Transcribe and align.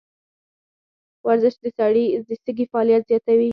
ورزش 1.27 1.55
د 2.29 2.31
سږي 2.45 2.65
فعالیت 2.71 3.03
زیاتوي. 3.09 3.49